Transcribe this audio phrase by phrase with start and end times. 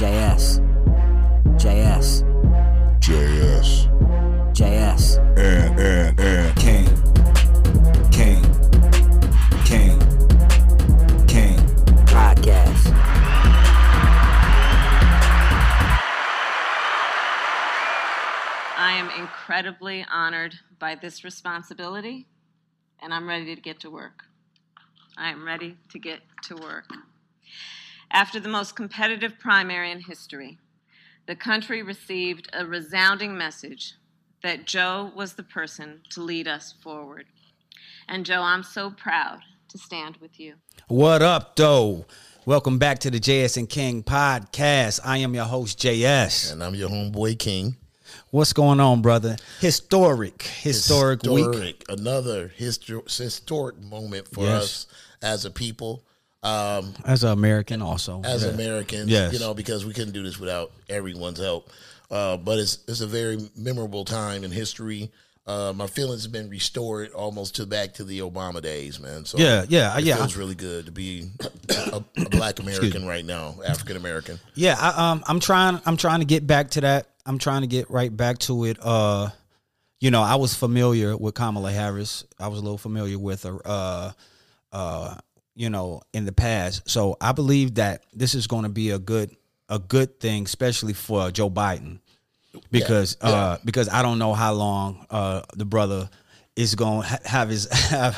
[0.00, 0.60] Jaess.
[1.60, 2.24] Jaess.
[3.00, 3.86] Jaess.
[4.54, 5.18] Jaess.
[5.38, 6.56] And, and, and.
[6.56, 6.86] King.
[8.10, 8.42] King.
[9.66, 9.98] King.
[11.26, 11.58] King.
[12.06, 12.94] Podcast.
[18.78, 22.26] I am incredibly honored by this responsibility,
[23.02, 24.24] and I'm ready to get to work.
[25.18, 26.86] I am ready to get to work.
[28.10, 30.58] After the most competitive primary in history,
[31.26, 33.94] the country received a resounding message
[34.42, 37.26] that Joe was the person to lead us forward.
[38.08, 40.54] And Joe, I'm so proud to stand with you.
[40.88, 42.06] What up, though?
[42.46, 44.98] Welcome back to the Jaess and King podcast.
[45.04, 46.50] I am your host, Jaess.
[46.50, 47.76] And I'm your homeboy King.
[48.30, 49.36] What's going on, brother?
[49.60, 51.44] Historic, historic, week.
[51.46, 51.84] Historic.
[51.88, 54.62] Another histor- historic moment for Yes.
[54.62, 54.86] us
[55.22, 56.02] as a people,
[56.42, 58.22] um, As an American, also.
[58.24, 58.50] as Yeah.
[58.50, 59.08] Americans.
[59.10, 59.32] Yes.
[59.32, 61.70] You know, because we couldn't do this without everyone's help.
[62.10, 65.10] Uh, but it's it's a very memorable time in history.
[65.46, 69.24] Uh, my feelings have been restored almost to back to the Obama days, man.
[69.24, 70.16] So Yeah, yeah, it yeah.
[70.16, 71.28] feels really good to be
[71.92, 74.38] a, a black American right now, African American.
[74.54, 75.80] Yeah, I, um, I'm trying.
[75.86, 77.08] I'm trying to get back to that.
[77.26, 78.76] I'm trying to get right back to it.
[78.80, 79.30] Uh,
[80.00, 82.24] you know, I was familiar with Kamala Harris.
[82.38, 83.58] I was a little familiar with her.
[83.64, 84.12] Uh,
[84.72, 85.14] uh,
[85.60, 86.88] you know, in the past.
[86.88, 89.36] So I believe that this is going to be a good
[89.68, 92.00] a good thing, especially for Joe Biden,
[92.72, 96.08] because uh, because I don't know how long uh the brother
[96.56, 98.16] is going to ha- have his have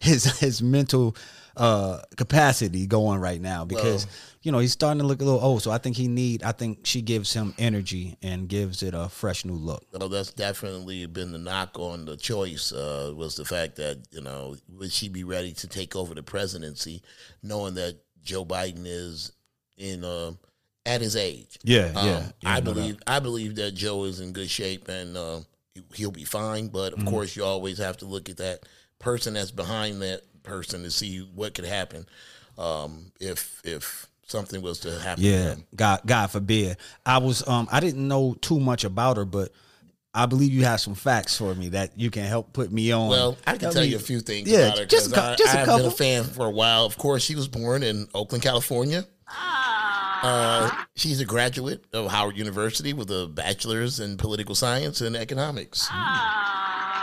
[0.00, 1.14] his his mental
[1.56, 5.40] uh capacity going right now because Well- you know he's starting to look a little
[5.40, 8.92] old so i think he need i think she gives him energy and gives it
[8.94, 13.36] a fresh new look Well, that's definitely been the knock on the choice uh, was
[13.36, 17.02] the fact that you know would she be ready to take over the presidency,
[17.42, 19.32] knowing that Joe Biden is
[19.76, 20.32] in uh,
[20.86, 21.58] at his age.
[21.62, 25.16] Yeah, Um, yeah, yeah, I believe I believe that Joe is in good shape and
[25.16, 25.40] uh,
[25.94, 26.68] he'll be fine.
[26.68, 27.08] But of Mm-hmm.
[27.10, 28.64] course, you always have to look at that
[28.98, 32.06] person that's behind that person to see what could happen
[32.58, 35.22] um, if if something was to happen.
[35.22, 35.64] to yeah him.
[35.76, 39.52] god god forbid i was um i didn't know too much about her but
[40.14, 43.08] i believe you have some facts for me that you can help put me on
[43.10, 44.84] Well, I can Help tell me- you a few things yeah about her.
[44.86, 46.50] just a, 'cause cou- I, just I a have couple been a fan for a
[46.50, 46.86] while.
[46.86, 49.04] Of course, she was born in Oakland, California.
[50.24, 55.88] Uh, she's a graduate of Howard University with a bachelor's in political science and economics.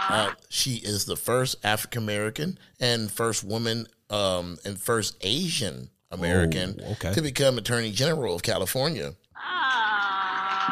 [0.09, 6.80] Uh, she is the first African American and first woman um, and first Asian American
[6.84, 7.14] Oh, okay.
[7.14, 9.14] to become Attorney General of California.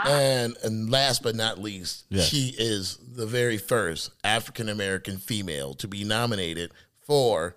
[0.05, 2.27] And and last but not least, Yes.
[2.27, 7.55] she is the very first African American female to be nominated for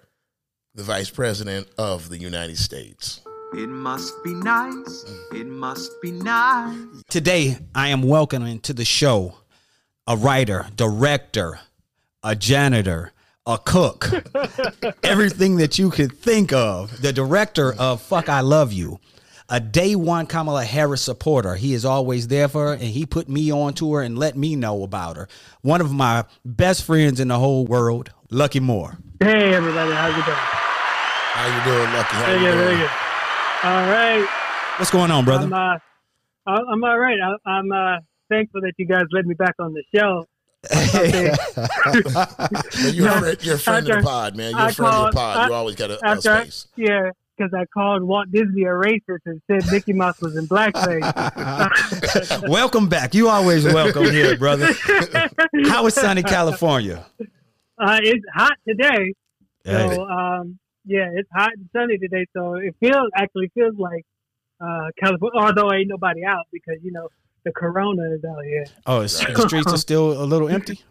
[0.75, 3.21] the Vice President of the United States.
[3.55, 5.05] It must be nice.
[5.33, 6.77] It must be nice.
[7.09, 9.35] Today, I am welcoming to the show
[10.07, 11.61] a writer, director,
[12.23, 13.13] a janitor,
[13.47, 14.09] a cook,
[15.03, 17.01] everything that you could think of.
[17.03, 19.01] The director of Fuck I Love You,
[19.49, 21.55] a day one Kamala Harris supporter.
[21.55, 24.37] He is always there for her, and he put me on to her and let
[24.37, 25.29] me know about her.
[25.63, 28.99] One of my best friends in the whole world, Lucky Mor.
[29.21, 30.39] Hey everybody, how's it going?
[30.39, 32.17] How you doing, Lucky?
[32.17, 32.79] How Very you good, very doing?
[32.81, 32.91] good.
[33.63, 34.29] All right,
[34.79, 35.45] What's going on, brother?
[35.45, 35.79] I'm uh,
[36.47, 37.19] I'm all right.
[37.23, 37.99] I, I'm uh,
[38.31, 40.25] thankful that you guys let me back on the show.
[40.69, 40.75] But
[42.95, 44.51] you're, a friend, you're a friend of the pod, man.
[44.53, 45.37] You're I a friend of the pod.
[45.37, 46.67] I- you always got a, a After, I- space.
[46.77, 51.01] yeah, because I called Walt Disney a racist and said Mickey Mouse was in blackface.
[52.49, 53.15] welcome back.
[53.15, 54.69] You always welcome here, brother.
[55.67, 57.07] How is sunny California?
[57.79, 59.15] uh, it's hot today,
[59.65, 59.95] Hey.
[59.95, 62.27] so um, yeah, it's hot and sunny today.
[62.37, 64.05] So it feels actually feels like
[64.61, 67.09] uh, California, although ain't nobody out because you know
[67.45, 68.65] the corona is out here.
[68.87, 70.81] Oh, it's, the streets are still a little empty.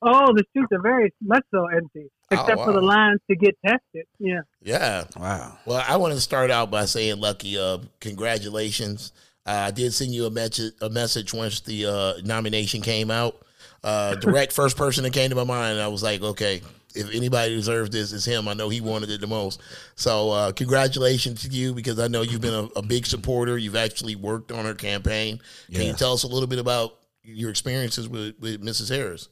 [0.00, 4.06] Oh, the streets are very much so empty, except for the lines to get tested.
[4.20, 4.42] Yeah.
[4.62, 5.04] Yeah.
[5.16, 5.58] Wow.
[5.66, 9.10] Well, I want to start out by saying, Lucky, uh, congratulations.
[9.44, 13.42] Uh, I did send you a message, a message once the uh, nomination came out.
[13.82, 15.80] Uh, direct first person that came to my mind.
[15.80, 16.62] I was like, okay,
[16.98, 18.48] if anybody deserves this, it's him.
[18.48, 19.60] I know he wanted it the most.
[19.94, 23.56] So, uh, congratulations to you because I know you've been a, a big supporter.
[23.56, 25.40] You've actually worked on her campaign.
[25.72, 28.94] Can you tell us a little bit about your experiences with, with Mrs.
[28.94, 29.28] Harris?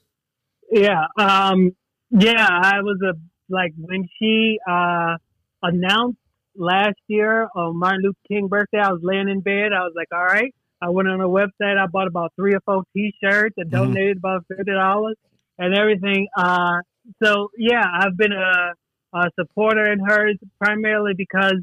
[0.70, 1.04] Yeah.
[1.18, 1.74] Um,
[2.10, 3.14] yeah, I was a
[3.48, 5.16] like when she uh,
[5.62, 6.19] announced
[6.56, 9.72] last year on Martin Luther King birthday, I was laying in bed.
[9.72, 10.52] I was like, all right.
[10.82, 11.78] I went on her website.
[11.78, 13.72] I bought about three or four T-shirts and Mhm.
[13.72, 15.16] donated about fifty dollars
[15.58, 16.28] and everything.
[16.36, 16.80] Uh,
[17.23, 18.73] so yeah, I've been a,
[19.17, 21.56] a supporter in hers primarily because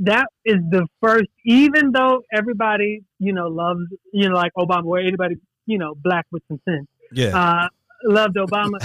[0.00, 1.28] that is the first.
[1.44, 5.36] Even though everybody, you know, loves, you know, like Obama, or anybody,
[5.66, 7.36] you know, black with some sense, Yeah.
[7.36, 7.68] uh,
[8.04, 8.78] loved Obama.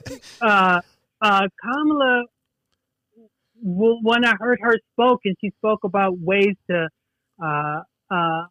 [0.40, 0.80] uh,
[1.20, 2.24] uh, Kamala,
[3.62, 6.88] w- when I heard her spoke, and she spoke about ways to,
[7.42, 7.80] uh,
[8.10, 8.44] uh,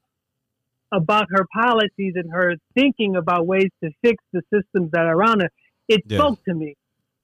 [0.92, 5.42] about her policies and her thinking about ways to fix the systems that are around
[5.42, 5.50] her,
[5.90, 6.20] it Yeah.
[6.20, 6.76] spoke to me.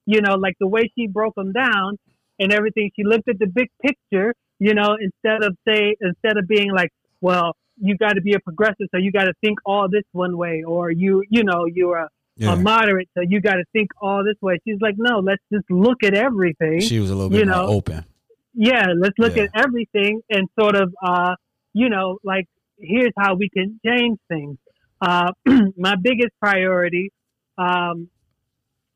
[0.05, 1.97] You know, like the way she broke them down
[2.39, 2.91] and everything.
[2.95, 4.33] She looked at the big picture.
[4.59, 6.91] You know, instead of say, instead of being like,
[7.21, 10.37] well, you got to be a progressive, so you got to think all this one
[10.37, 12.53] way, or you, you know, you're a yeah.
[12.53, 14.59] a moderate, so you got to think all this way.
[14.65, 16.79] She's like, no, let's just look at everything.
[16.81, 18.05] she was a little bit you more know, open.
[18.53, 19.43] yeah, let's look Yeah.
[19.43, 21.35] at everything and sort of, uh,
[21.73, 22.47] you know, like
[22.79, 24.57] here's how we can change things.
[25.01, 25.31] Uh,
[25.77, 27.11] my biggest priority
[27.57, 28.09] um,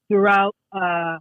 [0.08, 1.18] throughout uh,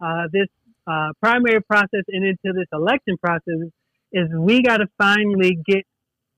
[0.00, 0.48] uh, this
[0.86, 3.70] uh, primary process and into this election process
[4.12, 5.84] is we got to finally get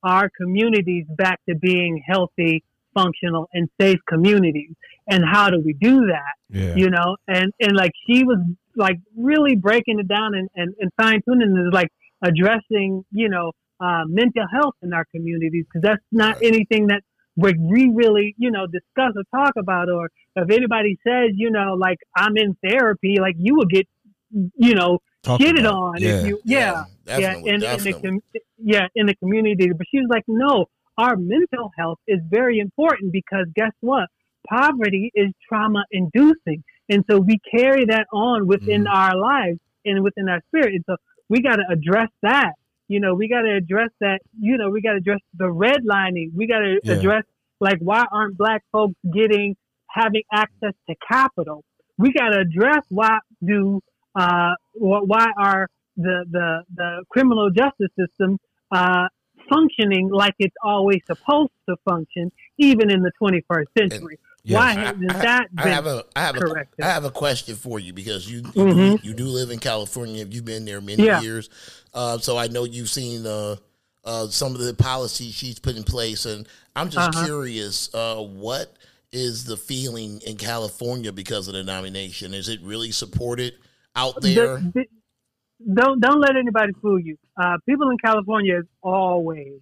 [0.03, 2.65] our communities back to being healthy,
[2.95, 4.75] functional, and safe communities.
[5.07, 6.39] And how do we do that?
[6.51, 6.75] Yeah.
[6.77, 8.39] you know and and like she was
[8.75, 11.89] like really breaking it down and and, and fine tuning is like
[12.23, 17.03] addressing you know uh, mental health in our communities because that's not anything that
[17.39, 21.75] we we really you know discuss or talk about or if anybody says you know
[21.75, 23.87] like i'm in therapy like you will get
[24.33, 25.95] you know Talk shitted about on.
[26.01, 26.09] Yeah.
[26.21, 26.85] if you yeah.
[27.07, 28.23] yeah, definitely, in, in the com-
[28.59, 29.69] yeah in the community.
[29.77, 34.07] But she was like no our mental health is very important because guess what?
[34.49, 38.95] Poverty is trauma inducing and so we carry that on within Mhm.
[38.95, 40.75] our lives and within our spirit.
[40.75, 40.97] And so
[41.29, 42.53] we got to address that
[42.89, 46.31] you know we got to address that you know we got to address the redlining
[46.35, 46.95] we got to Yeah.
[46.95, 47.23] address
[47.61, 49.57] like why aren't black folks getting
[49.89, 51.65] having access to capital
[51.97, 53.81] we got to address why do
[54.15, 58.39] uh, why are the, the, the criminal justice system
[58.73, 59.09] uh,
[59.49, 64.19] functioning like it's always supposed to function, even in the 21st century?
[64.45, 64.57] Yes.
[64.57, 66.85] Why I, hasn't I- that I been have a I have a corrected?
[66.85, 69.01] I have a question for you because you you, Mhm.
[69.03, 70.25] do, you do live in California.
[70.25, 71.21] You've been there many Yeah.
[71.21, 71.51] years,
[71.93, 73.57] uh, so I know you've seen uh,
[74.05, 77.25] uh, some of the policies she's put in place, and I'm just Uh-huh.
[77.27, 78.73] curious, uh, what
[79.13, 82.33] is the feeling in California because of the nomination?
[82.33, 83.55] Is it really supported
[83.97, 84.59] out there?
[84.59, 87.19] The- the- don't don't let anybody fool you.
[87.37, 89.61] Uh, people in California is always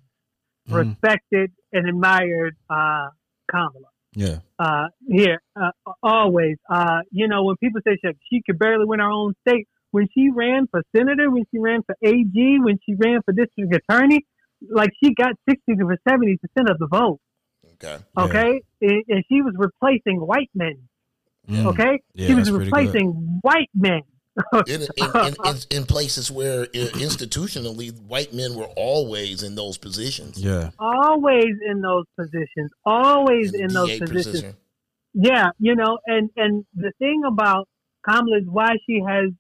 [0.69, 0.75] Mhm.
[0.90, 3.08] respected and admired uh,
[3.50, 3.88] Kamala.
[4.16, 4.38] Yeah.
[4.58, 5.70] uh, here uh,
[6.02, 6.56] always.
[6.68, 10.08] Uh, you know, when people say she, she could barely win her own state, when
[10.14, 14.26] she ran for senator, when she ran for AG, when she ran for district attorney,
[14.68, 17.20] like she got sixty to seventy percent of the vote.
[17.74, 18.24] Okay, Yeah.
[18.24, 20.88] Okay, and, and she was replacing white men.
[21.48, 21.66] Mm.
[21.66, 24.02] Okay, Yeah, she was replacing white men.
[24.66, 29.78] In, in, in, in, in places where uh, institutionally white men were always in those
[29.78, 30.38] positions.
[30.38, 30.70] Yeah.
[30.78, 32.70] always in those positions.
[32.84, 34.26] Always In in those DA positions.
[34.26, 34.56] position.
[35.14, 37.68] Yeah, you know, and and the thing about
[38.06, 39.30] Kamala is why she has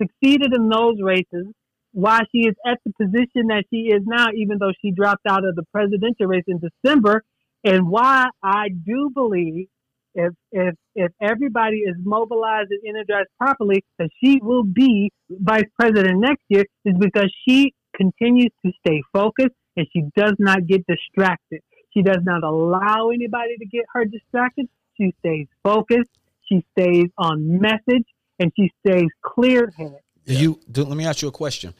[0.00, 1.46] succeeded in those races,
[1.92, 5.44] why she is at the position that she is now, even though she dropped out
[5.44, 7.22] of the presidential race in December,
[7.64, 9.68] and why I do believe
[10.14, 16.18] if if if everybody is mobilized and energized properly, that she will be vice president
[16.18, 21.60] next year, is because she continues to stay focused and she does not get distracted.
[21.92, 24.68] She does not allow anybody to get her distracted.
[24.96, 26.10] She stays focused.
[26.48, 28.06] She stays on message,
[28.38, 29.98] and she stays clear headed.
[30.26, 31.74] Do you do, let me ask you a question.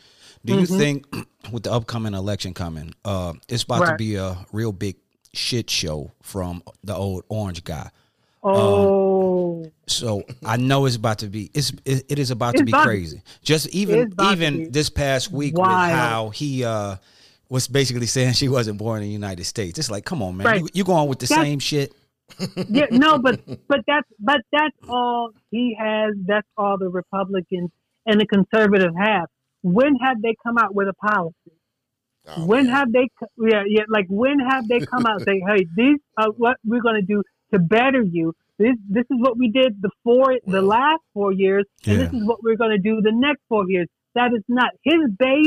[0.45, 0.79] Do you Mhm.
[0.79, 1.07] think
[1.53, 4.97] with the upcoming election coming, uh, it's about to be a real big
[5.33, 7.91] shit show from the old orange guy?
[8.43, 12.71] Oh, So I know it's about to be it's it, it is about to be
[12.73, 13.23] about to- crazy.
[13.43, 15.91] Just even it's about to even this past week wild.
[15.91, 16.97] with how he uh
[17.49, 19.79] was basically saying she wasn't born in the United States.
[19.79, 20.61] It's like, come on, man, Right.
[20.61, 21.93] you, you going with the That's- same shit?
[22.69, 26.13] yeah, no, but but that's but that's all he has.
[26.27, 27.71] That's all the Republicans
[28.07, 29.27] and the conservatives have.
[29.63, 31.35] When have they come out with a policy?
[32.29, 32.75] Oh, when man.
[32.77, 33.09] have they?
[33.37, 33.83] Yeah, yeah.
[33.89, 37.03] Like when have they come out and say, "Hey, these are what we're going to
[37.03, 37.21] do
[37.53, 38.35] to better you.
[38.59, 42.27] This this is what we did the four the last four years, and this is
[42.27, 45.47] what we're going to do the next four years." That is not his base,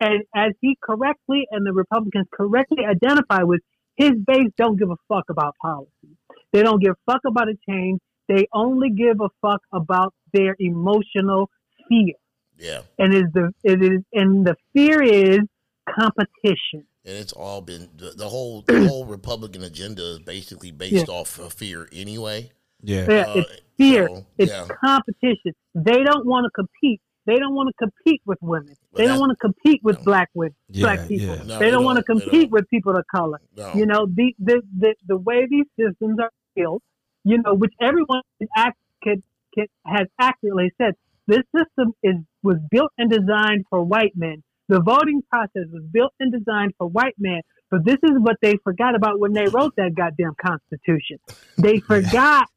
[0.00, 3.60] and as he correctly and the Republicans correctly identify with,
[3.96, 6.16] his base don't give a fuck about policy.
[6.52, 8.00] They don't give a fuck about a change.
[8.28, 11.50] They only give a fuck about their emotional
[11.88, 12.14] fear,
[12.58, 15.40] yeah, and is the it is and the fear is
[15.88, 16.86] competition.
[17.04, 21.38] And it's all been the, the whole the whole Republican agenda is basically based off
[21.38, 22.50] of fear anyway.
[22.82, 23.06] Yeah.
[23.08, 24.08] Yeah, Uh, it's fear.
[24.08, 24.66] so, it's yeah.
[24.84, 25.52] competition.
[25.74, 27.00] They don't want to compete.
[27.26, 28.76] they don't want to compete with women.
[28.92, 30.04] But they don't want to compete with No.
[30.04, 31.36] black women, Yeah, black people.
[31.36, 31.42] yeah.
[31.44, 33.40] No, they don't want to compete with people of color.
[33.56, 33.72] No.
[33.74, 36.82] You know, the, the the the way these systems are built,
[37.24, 39.22] you know, which everyone can act, can,
[39.54, 40.92] can, has accurately said,
[41.26, 44.42] this system is was built and designed for white men.
[44.68, 47.40] The voting process was built and designed for white men.
[47.70, 51.18] But this is what they forgot about when they wrote that goddamn Constitution.
[51.58, 52.48] They forgot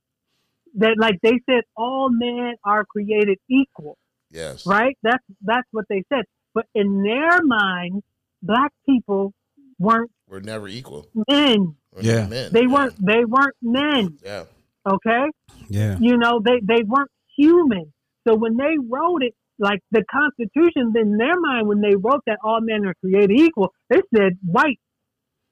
[0.76, 3.98] that, like they said, all men are created equal
[4.32, 4.66] yes.
[4.66, 4.98] right?
[5.04, 6.26] That's that's what they said.
[6.54, 8.04] But in their mind,
[8.42, 9.34] black people
[9.80, 11.08] weren't We're never equal.
[11.30, 11.76] men.
[11.94, 12.28] We're Yeah.
[12.28, 12.52] men.
[12.54, 12.68] They Yeah.
[12.74, 14.18] weren't they weren't men.
[14.24, 14.44] Yeah.
[14.86, 15.26] Okay,
[15.70, 15.98] Yeah.
[16.00, 17.92] you know they they weren't human.
[18.28, 22.38] So when they wrote it, like the Constitution, in their mind, when they wrote that
[22.44, 24.80] all men are created equal, they said white.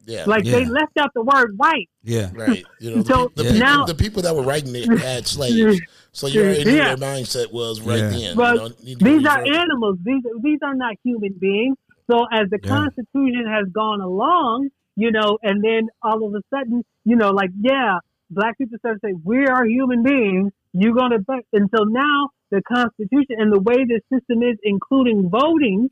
[0.06, 0.26] Yeah.
[0.28, 1.90] Like they left out the word white.
[2.04, 2.30] Yeah.
[2.36, 2.64] Right.
[2.80, 3.50] You know, the, So pe- the, Yeah.
[3.54, 5.82] people, now- the people that were writing it had slaves.
[6.12, 6.96] So you already knew Yeah.
[6.96, 8.10] their mindset was right Yeah.
[8.10, 8.38] then.
[8.38, 9.54] Well, you know, These are further.
[9.60, 9.98] animals.
[10.04, 11.76] These these are not human beings.
[12.12, 12.70] So as the Yeah.
[12.70, 17.50] Constitution has gone along, you know, and then all of a sudden, you know, like
[17.60, 17.98] yeah,
[18.30, 20.52] black people start to say we are human beings.
[20.74, 25.30] You're gonna, vote." and so now the Constitution and the way the system is, including
[25.30, 25.90] voting,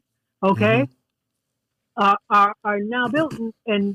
[0.51, 0.79] okay,
[2.05, 3.86] are are, are now built, and, and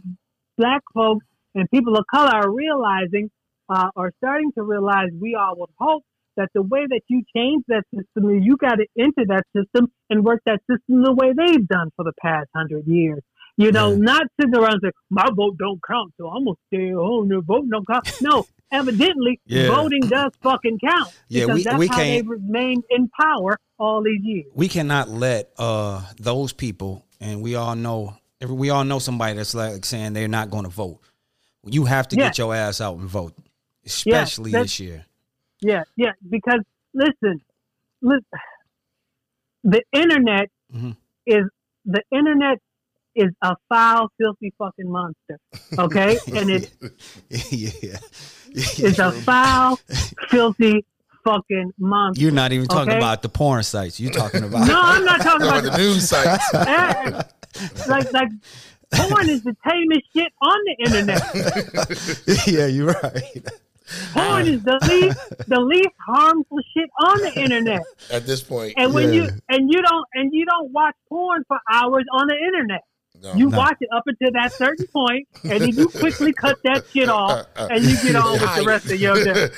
[0.56, 3.30] black folks and people of color are realizing,
[3.74, 5.08] uh, are starting to realize.
[5.20, 6.02] We all would hope
[6.36, 9.90] that the way that you change that system is you got to enter that system
[10.10, 13.22] and work that system the way they've done for the past hundred years.
[13.56, 13.98] You know, Yeah.
[14.12, 17.28] not sitting around saying, my vote don't count, so I'm going to stay home.
[17.28, 18.06] The vote don't count.
[18.22, 19.68] No, evidently, Yeah.
[19.68, 21.10] voting does fucking count.
[21.28, 24.46] Yeah, we- that's we how can't- they've remained in power all these years.
[24.54, 28.14] we cannot let uh those people and we all know
[28.46, 31.00] we all know somebody that's like saying they're not going to vote
[31.64, 32.24] you have to Yeah.
[32.26, 33.34] get your ass out and vote
[33.86, 35.04] especially that- this year
[35.60, 36.12] Yeah, yeah.
[36.28, 36.60] Because
[36.94, 37.40] listen,
[38.00, 38.24] listen
[39.64, 40.96] the internet Mhm.
[41.26, 41.44] is
[41.84, 42.58] the internet
[43.18, 45.38] is a foul, filthy fucking monster.
[45.78, 46.70] Okay, and it
[47.50, 47.98] yeah
[48.78, 49.78] is a foul,
[50.30, 50.84] filthy
[51.24, 52.22] fucking monster.
[52.22, 52.96] you're not even talking Okay.
[52.98, 56.44] about the porn sites you're talking about No, I'm not talking about the news sites.
[57.86, 58.28] Like like
[58.92, 62.46] porn is the tamest shit on the internet.
[62.46, 63.46] yeah you're right
[64.12, 67.82] Porn is the least the least harmful shit on the internet.
[68.10, 68.74] At this point.
[68.76, 69.22] point, And when Yeah.
[69.22, 72.82] you and you don't and you don't watch porn for hours on the internet.
[73.22, 73.34] No.
[73.34, 73.58] You No.
[73.58, 77.46] watch it up until that certain point, and then you quickly cut that shit off,
[77.56, 79.48] and you get on with the rest of your day.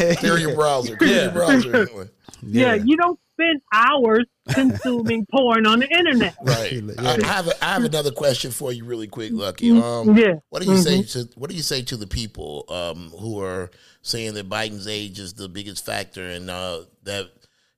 [0.00, 0.14] yeah.
[0.16, 0.96] clear your browser.
[0.96, 1.22] Clear Yeah.
[1.24, 1.88] your browser.
[1.90, 2.08] Anyway.
[2.42, 6.34] Yeah, you don't spend hours consuming porn on the internet.
[6.42, 6.72] Right.
[6.82, 6.92] Yeah.
[6.98, 9.70] I, I have a, I have another question for you, really quick, Lucky.
[9.70, 10.34] Um, Yeah.
[10.48, 13.70] What do you say to What do you say to the people um, who are
[14.02, 17.30] saying that Biden's age is the biggest factor, and uh, that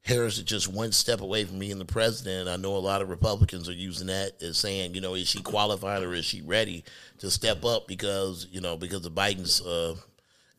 [0.03, 2.49] Harris is just one step away from being the president?
[2.49, 5.43] I know a lot of Republicans are using that as saying, you know, is she
[5.43, 6.85] qualified or is she ready
[7.19, 9.95] to step up because you know because of Biden's uh,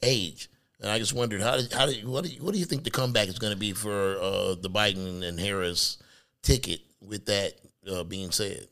[0.01, 0.49] age?
[0.79, 2.83] And I just wondered how did, how did, what do you, what do you think
[2.83, 5.97] the comeback is going to be for uh, the Biden and Harris
[6.41, 6.81] ticket?
[7.01, 7.55] With that
[7.91, 8.67] uh, being said,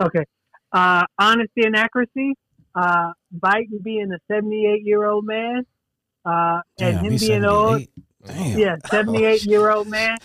[0.00, 0.24] Okay.
[0.72, 2.34] Uh, honesty and accuracy.
[2.74, 5.66] Uh, Biden being a 78 year old man,
[6.24, 7.90] uh, and Damn, him being old, 78.
[8.26, 8.58] Damn.
[8.58, 10.16] yeah, 78 year old man,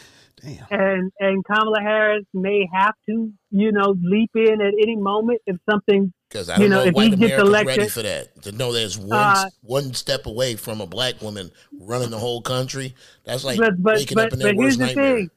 [0.42, 0.66] Damn.
[0.72, 5.58] and and Kamala Harris may have to, you know, leap in at any moment if
[5.70, 6.12] something.
[6.30, 8.42] Because I You don't know, know, if white he gets America's ready for that.
[8.44, 12.42] To know there's one Uh, one step away from a black woman running the whole
[12.42, 12.96] country.
[13.24, 15.16] That's like but but waking but, up in but their here's the nightmare.
[15.16, 15.30] thing,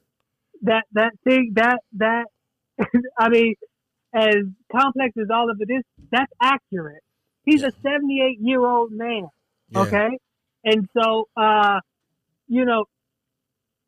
[0.63, 2.25] that that thing that that
[3.19, 3.55] I mean,
[4.13, 4.37] as
[4.73, 7.03] complex as all of it is, that's accurate.
[7.45, 7.69] He's Yeah.
[7.69, 9.29] a 78 year old man.
[9.71, 9.81] Yeah.
[9.81, 10.09] Okay.
[10.65, 11.81] And so, uh,
[12.49, 12.87] you know,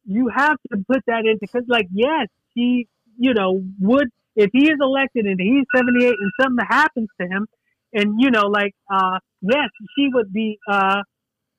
[0.05, 2.89] you have to put that into, cause like, yes, he,
[3.19, 7.47] you know, would, if he is elected and he's 78 and something happens to him
[7.93, 11.03] and, you know, like, uh, yes, she would be, uh,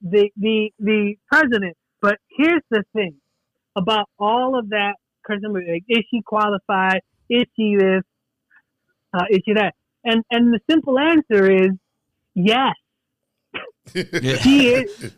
[0.01, 1.77] the, the, the president.
[2.01, 3.15] But here's the thing
[3.75, 4.96] about all of that,
[5.29, 7.01] like, is she qualified?
[7.29, 8.01] Is she this?
[9.13, 9.75] Uh, is she that?
[10.03, 11.70] And, and the simple answer is
[12.34, 12.74] yes
[13.93, 14.38] Yeah.
[14.38, 15.13] she is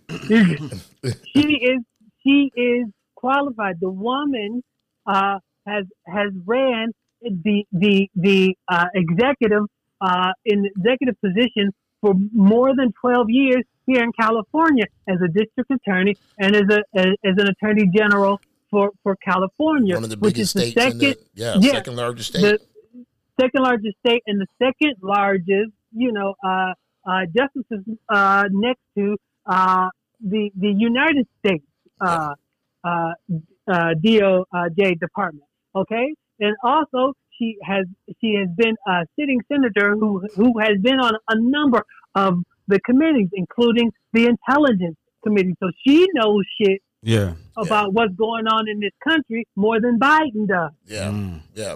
[1.36, 1.80] she is
[2.24, 3.80] she is qualified.
[3.80, 4.64] The woman
[5.06, 6.92] uh, has has ran
[7.22, 9.64] the the the uh, executive
[10.02, 15.72] uh, in executive position for more than twelve years here in California as a district
[15.72, 18.40] attorney and as a as, as an attorney general
[18.70, 21.72] for for California, One of the which biggest is the states second the yeah, yeah,
[21.74, 22.42] second largest state.
[22.42, 22.60] the
[23.40, 26.74] second largest state and the second largest, you know, uh,
[27.06, 29.88] uh, justices uh, next to uh,
[30.22, 31.66] the the United States.
[32.02, 32.34] Uh,
[32.84, 33.14] uh,
[33.68, 35.46] uh, DOJ department.
[35.76, 37.86] Okay, and also she has
[38.20, 41.82] she has been a sitting senator who who has been on a number
[42.16, 45.56] of the committees, including the intelligence committee.
[45.62, 47.34] So she knows shit Yeah.
[47.58, 50.72] about what's going on in this country more than Biden does.
[50.86, 51.40] Yeah, Mm.
[51.56, 51.76] yeah,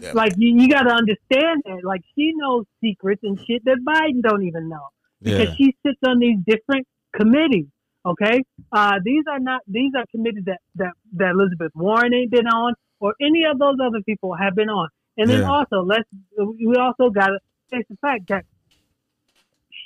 [0.00, 0.12] Yeah.
[0.12, 1.80] Like you, you got to understand that.
[1.84, 4.88] Like she knows secrets and shit that Biden don't even know
[5.22, 5.54] because Yeah.
[5.56, 7.66] she sits on these different committees.
[8.04, 12.48] Okay, uh, these are not these are committees that that that Elizabeth Warren ain't been
[12.48, 14.88] on, or any of those other people have been on.
[15.16, 15.50] And then Yeah.
[15.50, 17.38] also let's we also got to
[17.70, 18.44] face the fact that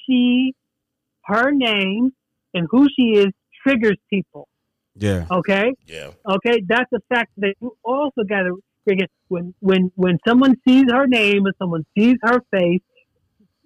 [0.06, 0.54] she,
[1.24, 2.12] her name,
[2.54, 3.26] and who she is
[3.62, 4.48] triggers people.
[4.94, 5.26] Yeah.
[5.30, 9.06] Okay, yeah, Okay, that's a fact that you also got to figure.
[9.28, 12.80] When when when someone sees her name and someone sees her face,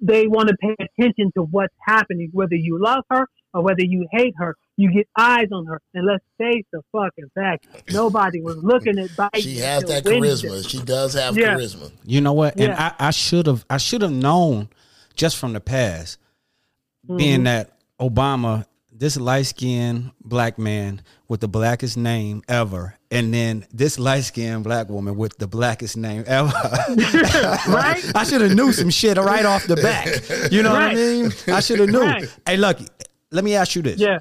[0.01, 4.07] they want to pay attention to what's happening, whether you love her or whether you
[4.13, 4.57] hate her.
[4.77, 9.11] You get eyes on her, and let's face the fucking fact: nobody was looking at
[9.11, 9.43] Biden.
[9.43, 10.49] She has that Wednesday.
[10.49, 10.69] charisma.
[10.71, 11.55] She does have Yeah.
[11.57, 11.93] charisma.
[12.07, 12.55] You know what?
[12.55, 12.93] And Yeah.
[12.99, 14.71] I, I should have I should have known
[15.15, 16.19] just from the past,
[17.07, 17.17] Mm-hmm.
[17.17, 18.65] being that Obama,
[19.01, 24.63] this light skinned black man with the blackest name ever, and then this light skinned
[24.63, 26.53] black woman with the blackest name ever.
[27.67, 28.05] Right?
[28.15, 30.53] I should have knew some shit right off the bat.
[30.53, 31.33] You know what I mean?
[31.49, 32.03] I should have knew.
[32.03, 32.29] Right.
[32.47, 32.87] Hey, Lucky,
[33.31, 33.99] let me ask you this.
[33.99, 34.19] Yeah.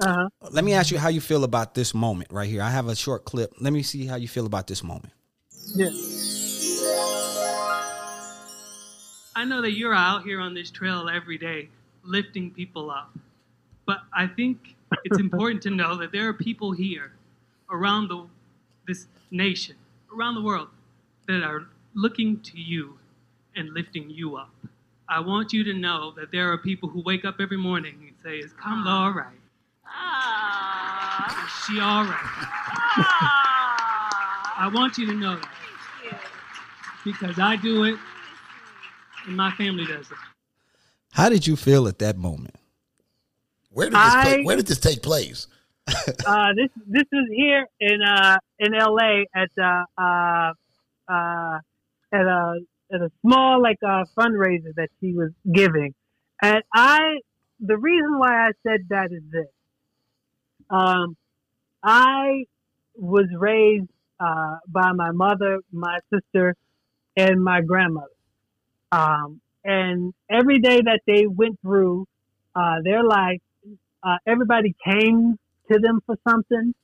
[0.00, 0.28] Uh huh.
[0.50, 2.60] Let me ask you how you feel about this moment right here.
[2.62, 3.54] I have a short clip.
[3.60, 5.12] Let me see how you feel about this moment.
[5.74, 5.88] Yeah.
[9.34, 11.70] I know that you're out here on this trail every day
[12.04, 13.10] lifting people up.
[13.88, 17.12] But I think it's important to know that there are people here
[17.70, 18.26] around the
[18.86, 19.76] this nation,
[20.14, 20.68] around the world
[21.26, 22.98] that are looking to you
[23.56, 24.52] and lifting you up.
[25.08, 28.14] I want you to know that there are people who wake up every morning and
[28.22, 29.40] say, "Is Kamala all right?
[29.86, 31.46] Ah.
[31.46, 32.28] Is she all right?"
[34.64, 36.20] I want you to know that
[37.04, 37.98] because I do it
[39.26, 40.18] and my family does it.
[41.12, 42.56] How did you feel at that moment?
[43.70, 45.46] Where did this I- play, Where did this take place?
[45.88, 49.26] uh, this this was here in uh in L.A.
[49.34, 50.52] at uh uh
[51.08, 51.58] uh
[52.12, 52.60] at a
[52.92, 55.94] at a small like uh fundraiser that she was giving,
[56.42, 57.20] and I
[57.60, 59.46] the reason why I said that is this.
[60.70, 61.16] Um,
[61.82, 62.44] I
[62.94, 63.88] was raised
[64.20, 66.54] uh, by my mother, my sister,
[67.16, 68.08] and my grandmother.
[68.92, 72.06] Um, and every day that they went through
[72.54, 73.40] uh, their life,
[74.02, 75.38] uh, everybody came
[75.70, 76.74] to them for something.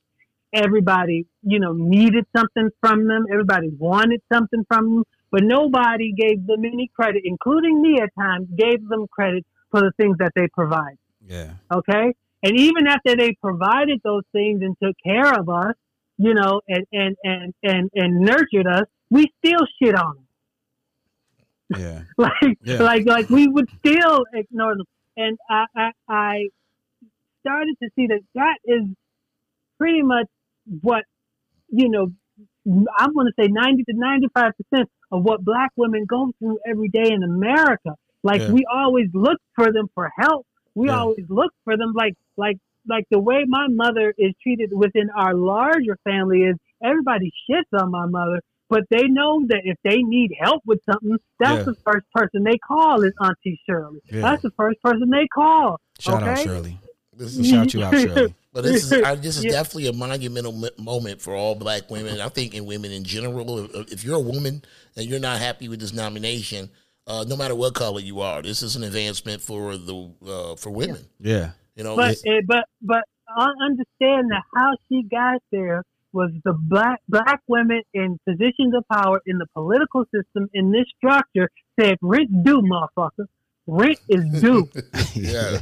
[0.53, 3.27] Everybody, you know, needed something from them.
[3.33, 8.47] Everybody wanted something from them, but nobody gave them any credit, including me at times,
[8.57, 10.97] gave them credit for the things that they provide.
[11.27, 11.55] Yeah.
[11.73, 12.15] Okay.
[12.45, 15.75] And even after they provided those things and took care of us,
[16.19, 21.81] you know, and, and, and, and, and nurtured us, we still shit on them.
[21.81, 22.03] Yeah.
[22.19, 22.83] like Yeah.
[22.83, 26.49] like like we would still ignore them and I, I i
[27.45, 28.83] started to see that that is
[29.79, 30.27] pretty much
[30.81, 31.05] what
[31.69, 32.07] you know
[32.99, 36.89] i'm going to say 90 to 95 percent of what black women go through every
[36.89, 37.91] day in america
[38.23, 38.53] like Yeah.
[38.53, 40.99] we always look for them for help we Yeah.
[41.01, 42.57] always look for them like like
[42.89, 47.91] like the way my mother is treated within our larger family is everybody shits on
[47.91, 51.63] my mother but they know that if they need help with something, that's Yeah.
[51.65, 54.01] the first person they call is Auntie Shirley.
[54.11, 54.23] Yeah.
[54.23, 55.79] That's the first person they call.
[56.01, 56.39] Shout out?
[56.39, 56.79] Shirley.
[57.17, 58.35] This is, Shout you out, Shirley.
[58.53, 59.53] but this is I, this is Yeah.
[59.53, 62.21] definitely a monumental m- moment for all black women.
[62.21, 63.65] I think in women in general.
[63.77, 64.63] If, if you're a woman
[64.97, 66.71] and you're not happy with this nomination,
[67.07, 70.71] uh, no matter what color you are, this is an advancement for the uh, for
[70.71, 71.05] women.
[71.21, 71.51] Yeah.
[71.77, 76.31] You know, But it's- eh, but but I understand that how she got there was
[76.45, 81.51] the black black women in positions of power in the political system in this structure
[81.81, 83.27] said rent due, motherfucker.
[83.67, 84.69] Rent is due.
[85.15, 85.59] yeah,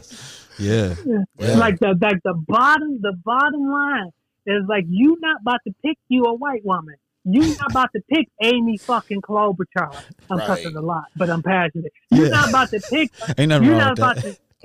[0.59, 0.95] Yeah.
[1.39, 1.57] Yeah.
[1.57, 4.11] Like the like the bottom the bottom line
[4.47, 6.95] is like you not about to pick you a white woman.
[7.25, 10.03] You not about to pick Amy fucking Klobuchar.
[10.31, 10.47] I'm Right.
[10.47, 11.93] cussing a lot, but I'm passionate.
[12.11, 12.33] You're Yeah.
[12.33, 14.17] not about to pick Ain't nothing you're wrong not with about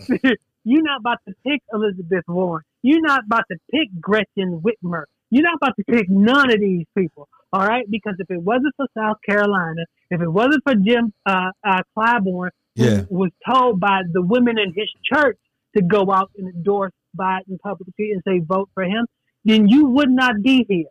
[0.09, 0.21] that.
[0.23, 2.63] to you're not about to pick Elizabeth Warren.
[2.81, 5.03] You're not about to pick Gretchen Whitmer.
[5.29, 7.27] You're not about to pick none of these people.
[7.53, 11.51] All right, because if it wasn't for South Carolina, if it wasn't for Jim uh,
[11.65, 13.03] uh, Clyburn, who Yeah.
[13.09, 15.37] was told by the women in his church
[15.77, 19.05] to go out and endorse Biden publicly and say vote for him,
[19.45, 20.85] then you would not be here.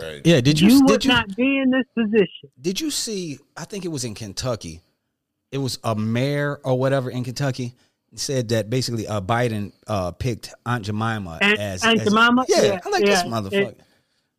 [0.00, 0.20] right.
[0.24, 0.40] Yeah.
[0.40, 2.50] Did You, you, would did you not be in this position.
[2.60, 4.80] did you see I think it was in Kentucky.
[5.52, 7.74] It was a mayor or whatever in Kentucky
[8.14, 12.44] said that basically uh, Biden uh, picked Aunt Jemima Aunt- as Aunt as- Jemima?
[12.48, 13.68] Yeah, Yeah, I'm like this motherfucker.
[13.68, 13.82] And- This-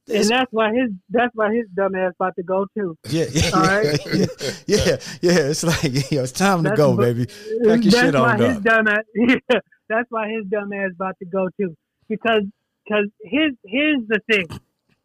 [0.10, 2.96] and that's why his that's why his dumb ass about to go too.
[3.10, 4.00] yeah, yeah, All right.
[4.14, 4.26] yeah,
[4.68, 5.50] yeah, yeah.
[5.52, 7.26] It's like yo, it's time to go, what- baby.
[7.26, 8.64] Pack your that's shit why on his up.
[8.64, 9.04] dumb ass.
[9.16, 11.76] Yeah, that's why his dumb ass about to go too.
[12.10, 12.44] Because
[12.86, 14.48] because his here's the thing,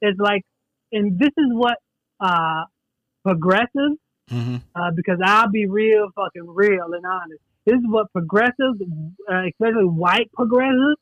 [0.02, 0.42] is like,
[0.92, 1.76] and this is what
[2.20, 2.64] uh
[3.24, 3.98] progressives.
[4.30, 7.40] hmm Uh, because I'll be real fucking real and honest.
[7.66, 8.80] This is what progressives,
[9.30, 10.98] uh, especially white progressives,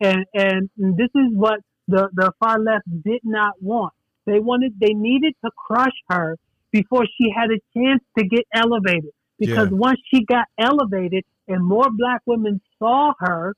[0.00, 1.60] and and this is what
[1.92, 3.92] the the far left did not want.
[4.26, 6.36] They wanted they needed to crush her
[6.70, 9.10] before she had a chance to get elevated.
[9.38, 9.78] Because Yeah.
[9.88, 13.54] once she got elevated and more black women saw her,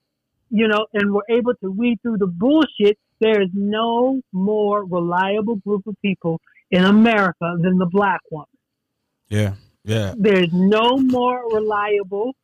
[0.51, 5.57] you know, and were able to weed through the bullshit, there is no more reliable
[5.57, 8.47] group of people in America than the black woman.
[9.29, 12.35] Yeah, yeah, There's no more reliable,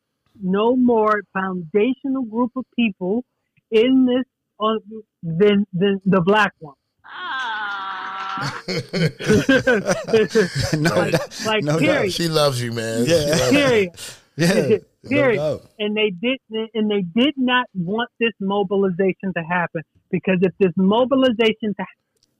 [0.41, 3.23] no more foundational group of people
[3.71, 4.25] in this
[4.61, 4.79] on
[5.23, 6.75] than than the black one.
[7.05, 8.63] Ah.
[10.77, 12.11] no, like, doubt- like no doubt.
[12.11, 13.05] She loves you, man.
[13.05, 13.25] She Yeah.
[13.29, 13.89] loves period,
[14.37, 15.37] yeah, no period.
[15.37, 15.65] doubt.
[15.79, 16.39] and they did
[16.73, 21.85] and they did not want this mobilization to happen because if this mobilization to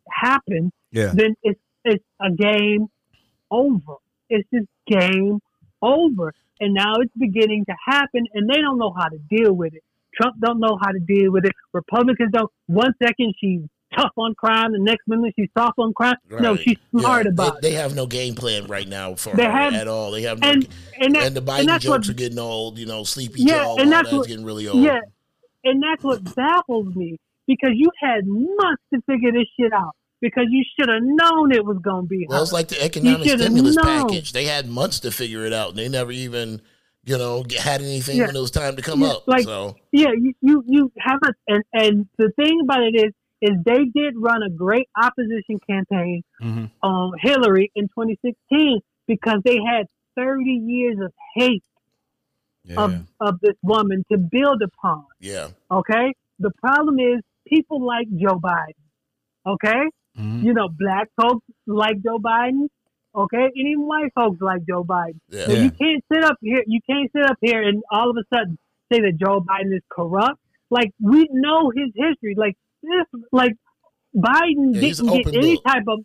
[0.09, 2.87] happen, Yeah, then it's it's a game
[3.49, 3.95] over.
[4.29, 5.39] It's just game
[5.81, 6.33] over.
[6.63, 9.81] And now it's beginning to happen, and they don't know how to deal with it.
[10.19, 11.51] Trump don't know how to deal with it.
[11.73, 12.49] Republicans don't.
[12.67, 13.61] One second she's
[13.95, 16.15] tough on crime, the next minute she's soft on crime.
[16.29, 17.71] No, she's smart Yeah, about they, it.
[17.71, 20.11] they have no game plan right now for They her have- at all.
[20.11, 20.67] They have no, And
[20.99, 22.77] and, that, and the Biden and jokes what are getting old.
[22.79, 24.81] You know, sleepy Yeah, and that's that's what- getting really old.
[24.83, 24.99] Yeah,
[25.63, 30.45] and that's what baffles me because you had months to figure this shit out because
[30.49, 34.07] you should have known it was gonna be Well, it's like the economic stimulus known.
[34.07, 34.31] package.
[34.31, 35.75] They had months to figure it out.
[35.75, 36.61] They never even,
[37.03, 38.27] you know, had anything Yeah.
[38.27, 39.27] when it was time to come Yeah, up.
[39.27, 43.11] like- so Yeah, you, you, you haven't, and, and the thing about it is,
[43.41, 49.57] is they did run a great opposition campaign hmm on Hillary in 2016 because they
[49.65, 51.63] had 30 years of hate
[52.63, 55.05] yeah, of, of this woman to build upon.
[55.19, 58.75] yeah, Okay, the problem is people like Joe Biden.
[59.47, 59.81] Okay,
[60.19, 60.43] Mhm.
[60.43, 62.67] you know, black folks like Joe Biden.
[63.13, 65.19] Okay, and even white folks like Joe Biden.
[65.29, 66.63] yeah, So you can't sit up here.
[66.65, 68.57] You can't sit up here and all of a sudden
[68.91, 70.39] say that Joe Biden is corrupt.
[70.69, 72.35] Like we know his history.
[72.37, 73.53] Like this, like
[74.15, 75.63] Biden Yeah, didn't get any book.
[75.65, 75.99] type of.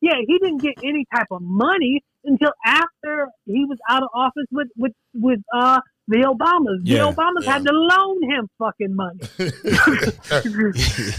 [0.00, 4.46] Yeah, he didn't get any type of money until after he was out of office
[4.50, 6.80] with with with uh the Obamas.
[6.84, 7.52] Yeah, the Obamas yeah.
[7.52, 9.20] had to loan him fucking money.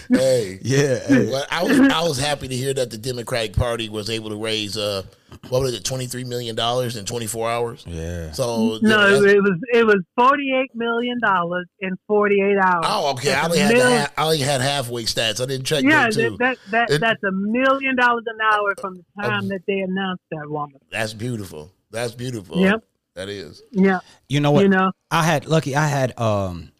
[0.10, 0.60] hey.
[0.62, 1.00] yeah.
[1.08, 1.30] hey.
[1.30, 4.36] Well, I was I was happy to hear that the Democratic Party was able to
[4.42, 5.04] raise uh
[5.50, 7.84] what was it twenty three million dollars in twenty four hours.
[7.88, 8.32] Yeah.
[8.34, 12.86] So no, that's- it was it was forty eight million dollars in forty eight hours.
[12.88, 15.42] oh okay, I only had the mil- ha- I only had halfway stats.
[15.42, 16.38] I didn't check Yeah, that too.
[16.40, 19.62] that, that, that It- that's a million dollars an hour from the time Um, that
[19.68, 20.80] they announced that woman.
[20.92, 21.72] That's beautiful.
[21.92, 22.58] That's beautiful.
[22.60, 22.84] Yep.
[23.16, 23.62] That is.
[23.72, 24.64] Yeah, You know what?
[24.64, 25.76] you know, I had lucky.
[25.76, 26.72] I had um,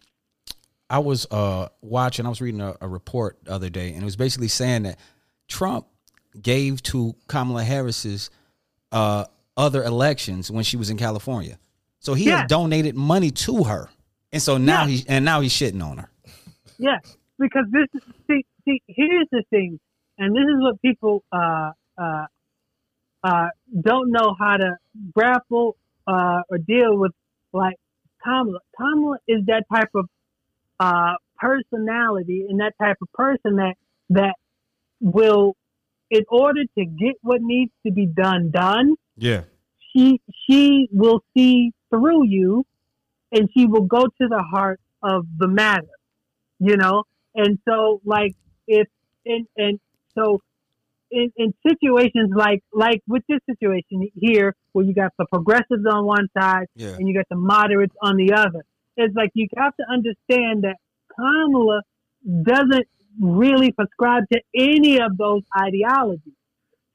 [0.90, 2.26] I was uh watching.
[2.26, 4.98] I was reading a, a report the other day, and it was basically saying that
[5.48, 5.86] Trump
[6.40, 8.30] gave to Kamala Harris's
[8.90, 9.24] uh
[9.56, 11.58] other elections when she was in California.
[12.00, 12.40] So he Yeah.
[12.40, 13.88] has donated money to her,
[14.32, 14.88] and so now Yeah.
[14.88, 16.10] he and now he's shitting on her.
[16.78, 16.98] yeah.
[17.38, 19.78] Because this is see, see here's the thing,
[20.18, 22.26] and this is what people uh uh
[23.22, 23.48] uh
[23.80, 24.76] don't know how to
[25.14, 27.12] grapple uh or deal with.
[27.52, 27.76] Like
[28.24, 30.08] Kamala, Kamala is that type of
[30.80, 33.74] uh personality and that type of person that
[34.10, 34.34] that
[35.00, 35.56] will,
[36.10, 38.94] in order to get what needs to be done done.
[39.16, 39.42] Yeah.
[39.92, 42.64] she she will see through you
[43.30, 45.86] and she will go to the heart of the matter
[46.58, 48.34] you know and so like
[48.66, 48.88] if
[49.26, 49.80] and and
[50.16, 50.40] so
[51.14, 56.04] in, in situations like like with this situation here where you got the progressives on
[56.04, 56.96] one side Yeah.
[56.98, 58.62] and you got the moderates on the other
[58.96, 60.76] it's like you have to understand that
[61.14, 61.82] kamala
[62.42, 62.86] doesn't
[63.20, 66.34] really prescribe to any of those ideologies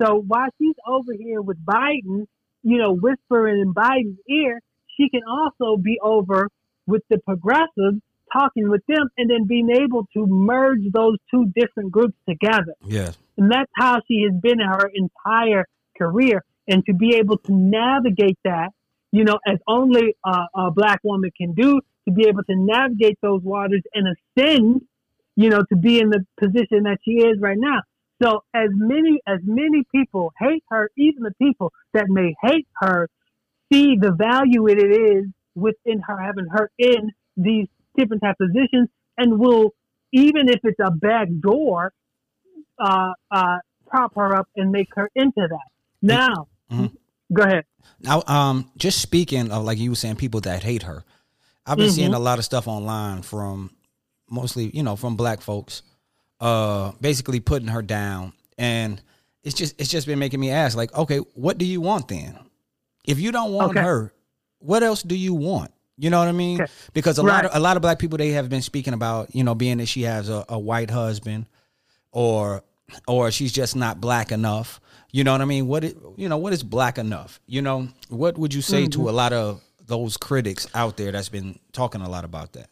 [0.01, 2.25] so while she's over here with Biden,
[2.63, 4.59] you know, whispering in Biden's ear,
[4.97, 6.49] she can also be over
[6.87, 8.01] with the progressives,
[8.31, 12.73] talking with them, and then being able to merge those two different groups together.
[12.85, 13.11] Yeah.
[13.39, 15.65] And that's how she has been in her entire
[15.97, 16.43] career.
[16.67, 18.71] And to be able to navigate that,
[19.11, 23.17] you know, as only a, a black woman can do, to be able to navigate
[23.21, 24.81] those waters and ascend,
[25.37, 27.81] you know, to be in the position that she is right now.
[28.21, 33.07] So as many as many people hate her, even the people that may hate her,
[33.71, 35.25] see the value it is
[35.55, 39.73] within her having her in these different type positions and will,
[40.11, 41.93] even if it's a back door,
[42.79, 45.67] uh, uh, prop her up and make her into that.
[46.01, 46.91] Now, Mhm.
[47.33, 47.65] go ahead.
[48.01, 51.03] Now, um, just speaking of like you were saying, people that hate her.
[51.65, 53.71] I've been seeing a lot of stuff online from
[54.29, 55.81] mostly, you know, from black folks,
[56.39, 59.01] uh, basically putting her down, and
[59.43, 62.37] it's just it's just been making me ask, like, okay, what do you want then?
[63.05, 63.81] If you don't want Okay.
[63.81, 64.13] her,
[64.59, 65.71] what else do you want?
[65.97, 66.61] You know what I mean?
[66.61, 66.71] Okay.
[66.93, 69.43] Because a lot of a lot of black people they have been speaking about, you
[69.43, 71.45] know, being that she has a, a white husband,
[72.11, 72.63] or
[73.07, 74.79] or she's just not black enough.
[75.11, 75.67] You know what I mean?
[75.67, 77.39] What it, you know, what is black enough?
[77.47, 81.29] You know, what would you say to a lot of those critics out there that's
[81.29, 82.69] been talking a lot about that?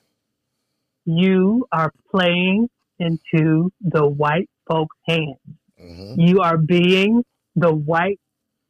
[1.06, 5.38] You are playing into the white folks' hands.
[5.82, 6.19] Mm-hmm.
[6.19, 7.23] You are being
[7.56, 8.19] the white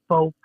[0.08, 0.38] folks'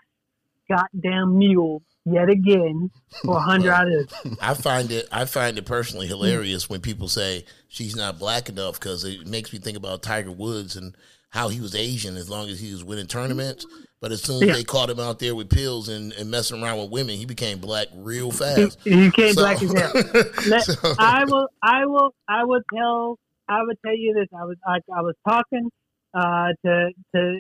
[0.68, 2.90] goddamn mule yet again
[3.24, 4.12] for a hundred out of.
[4.40, 8.78] I find it I find it personally hilarious when people say she's not black enough
[8.80, 10.94] because it makes me think about Tiger Woods and
[11.30, 13.66] how he was Asian as long as he was winning tournaments.
[14.00, 14.54] But as soon as Yeah.
[14.54, 17.58] they caught him out there with pills and, and messing around with women, he became
[17.58, 18.78] black real fast.
[18.84, 19.92] you can't So- black as hell.
[20.62, 24.26] So- I will, I will, I will tell, I would tell you this.
[24.36, 25.70] I was, I, I was talking
[26.12, 27.38] uh, to to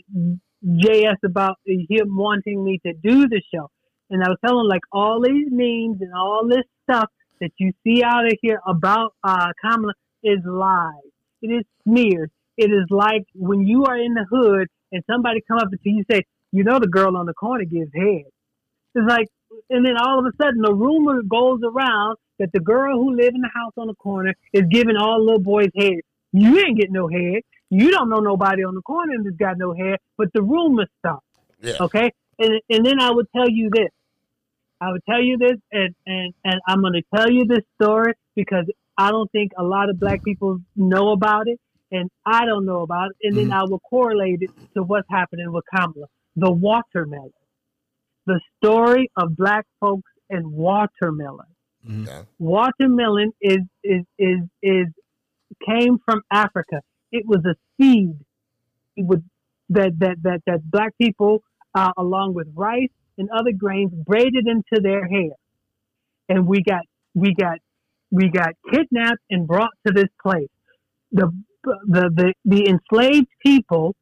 [0.64, 3.68] Jaess about him wanting me to do the show,
[4.12, 7.08] and I was telling him like all these memes and all this stuff
[7.40, 10.92] that you see out of here about uh, Kamala is lies.
[11.40, 12.30] It is smears.
[12.56, 16.04] It is like when you are in the hood and somebody come up to you
[16.06, 16.22] and say,
[16.52, 18.30] you know, the girl on the corner gives head.
[18.94, 19.28] It's like,
[19.70, 23.34] and then all of a sudden, the rumor goes around that the girl who live
[23.34, 26.00] in the house on the corner is giving all little boys head.
[26.32, 27.42] You ain't getting no head.
[27.70, 31.22] You don't know nobody on the corner that's got no head, but the rumor stuff.
[31.62, 31.76] Yeah.
[31.80, 33.88] Okay, and and then I would tell you this.
[34.82, 38.14] I would tell you this, and and and I'm going to tell you this story
[38.34, 38.64] because
[38.98, 41.60] I don't think a lot of black people know about it,
[41.92, 45.52] and I don't know about it, and then I will correlate it to what's happening
[45.52, 47.30] with Kamala, the watermelon,
[48.26, 51.46] the story of black folks and watermelon.
[51.84, 52.24] Yeah.
[52.40, 54.88] Watermelon is is is is
[55.64, 56.80] came from Africa.
[57.12, 58.16] It was a seed.
[58.96, 59.22] It would
[59.68, 64.82] that that that that black people, uh, along with rice and other grains, braided into
[64.82, 65.30] their hair,
[66.28, 66.82] and we got
[67.14, 67.58] we got
[68.10, 70.48] we got kidnapped and brought to this place.
[71.12, 71.30] The
[71.64, 73.94] the the, the enslaved people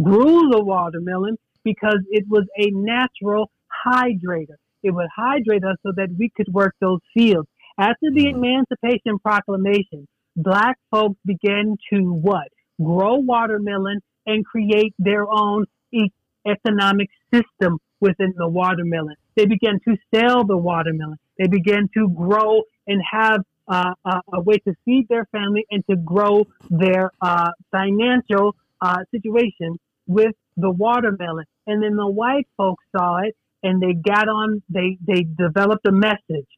[0.00, 3.50] grew the watermelon because it was a natural
[3.86, 4.56] hydrator.
[4.82, 7.48] It would hydrate us so that we could work those fields.
[7.78, 8.44] After the mm-hmm.
[8.44, 12.48] Emancipation Proclamation, black folks began to what?
[12.82, 15.66] Grow watermelon and create their own
[16.46, 19.14] economic system within the watermelon.
[19.36, 21.18] They began to sell the watermelon.
[21.38, 25.86] They began to grow and have uh, a, a way to feed their family and
[25.88, 31.46] to grow their uh, financial uh, situation with the watermelon.
[31.68, 35.92] And then the white folks saw it and they got on, they, they developed a
[35.92, 36.50] message.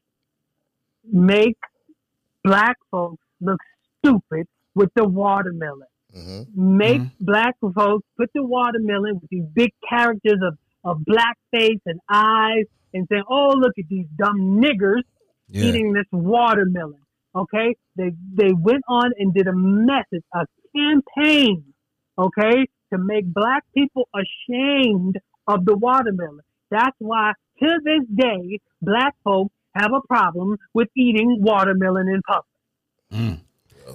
[1.12, 1.58] Make
[2.42, 3.60] black folks look
[3.98, 5.88] stupid with the watermelon.
[6.16, 6.76] Mm-hmm.
[6.78, 12.00] Make black folks put the watermelon with these big characters of, of black face and
[12.08, 15.02] eyes and saying, oh, look at these dumb niggers
[15.48, 15.64] Yeah.
[15.66, 17.00] eating this watermelon.
[17.36, 21.64] Okay, they they went on and did a message, a campaign,
[22.16, 25.18] okay, to make black people ashamed
[25.48, 26.40] of the watermelon.
[26.70, 32.44] That's why to this day, black folks have a problem with eating watermelon in public.
[33.12, 33.40] Mm.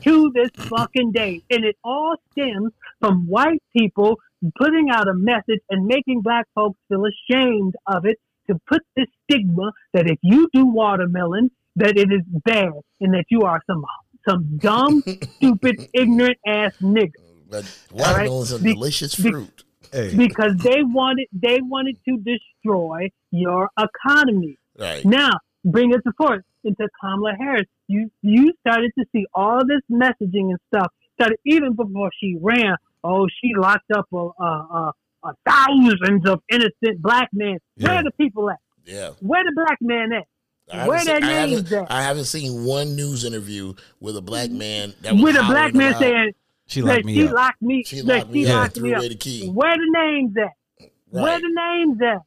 [0.04, 4.18] To this fucking day, and it all stems from white people
[4.58, 8.18] putting out a message and making black folks feel ashamed of it
[8.50, 13.26] to put this stigma that if you do watermelon, that it is bad and that
[13.30, 13.84] you are some
[14.28, 15.04] some dumb,
[15.38, 17.12] stupid, ignorant ass nigga.
[17.50, 19.64] But watermelon's a Be- delicious be- fruit.
[19.92, 20.16] Hey.
[20.16, 24.58] Because they wanted they wanted to destroy your economy.
[24.78, 25.04] Right.
[25.04, 25.32] Now,
[25.66, 27.66] bring it to forth into Kamala Harris.
[27.88, 30.92] You you started to see all this messaging and stuff.
[31.20, 32.76] Started even before she ran.
[33.04, 37.58] Oh, she locked up a, a, a, a thousands of innocent black men.
[37.78, 38.58] Where are the people at?
[38.86, 39.12] Yeah.
[39.22, 40.26] Where the black men at?
[40.72, 41.92] I Where haven't, their seen, names haven't, at?
[41.92, 45.74] I haven't seen one news interview with a black man that was With a black
[45.74, 46.32] man about- saying
[46.68, 47.34] She that locked me she up.
[47.34, 47.84] locked me.
[47.86, 49.02] She locked me she up, locked me up.
[49.02, 49.50] the key.
[49.50, 50.90] Where the names at?
[51.10, 51.42] Where Right.
[51.42, 51.50] the
[51.88, 52.22] names at?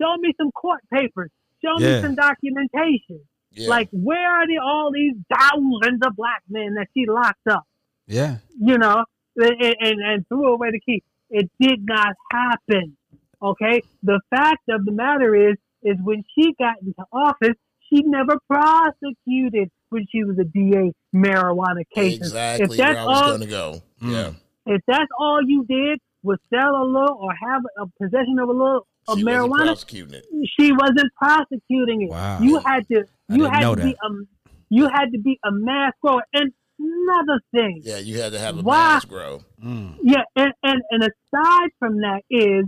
[0.00, 1.30] Show me some court papers.
[1.64, 1.96] Show Yeah.
[1.96, 3.20] me some documentation.
[3.52, 3.68] Yeah.
[3.68, 7.64] Like, where are the, all these thousands of black men that she locked up?
[8.06, 8.36] Yeah.
[8.60, 9.04] You know,
[9.36, 11.02] and, and, and threw away the key.
[11.30, 12.96] It did not happen.
[13.42, 13.82] Okay.
[14.02, 17.54] The fact of the matter is, is when she got into office,
[17.92, 22.18] she never prosecuted when she was a DA marijuana cases.
[22.28, 23.82] Exactly If where that's I was all, going to go.
[24.02, 24.12] Mm.
[24.12, 24.74] Yeah.
[24.74, 28.52] if that's all you did was sell a little or have a possession of a
[28.52, 30.24] little of She wasn't marijuana, prosecuting it.
[30.58, 32.10] she wasn't prosecuting it.
[32.10, 32.38] Wow.
[32.40, 34.06] You had to I you didn't had know to be that.
[34.06, 34.28] um
[34.70, 36.22] you had to be a mass grower.
[36.32, 36.52] And
[36.84, 39.40] another thing, Yeah, you had to have a Why- mass grow.
[39.62, 39.96] Mm.
[40.02, 42.64] yeah, and, and, and aside from that is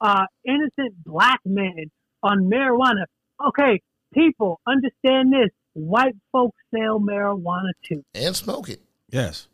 [0.00, 1.90] uh innocent black men
[2.22, 3.04] on marijuana.
[3.48, 3.80] Okay,
[4.12, 5.50] people understand this.
[5.74, 8.04] White folks sell marijuana too.
[8.14, 8.80] And smoke it.
[9.10, 9.48] Yes.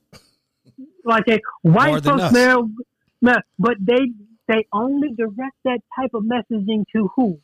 [1.04, 2.32] like a white than folks us.
[2.32, 4.10] marijuana, but they
[4.48, 7.38] they only direct that type of messaging to who?